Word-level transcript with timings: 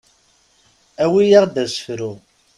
Awi-yaɣ-d 1.03 1.61
asefru. 1.63 2.11